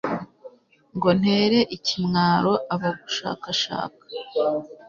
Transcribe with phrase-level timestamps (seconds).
[0.95, 4.03] ngo ntere ikimwaro abagushakashaka